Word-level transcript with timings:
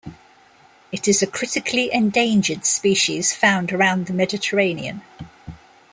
It 0.91 1.07
is 1.07 1.21
a 1.21 1.27
Critically 1.27 1.93
Endangered 1.93 2.65
species 2.65 3.35
found 3.35 3.71
around 3.71 4.07
the 4.07 4.13
Mediterranean. 4.13 5.03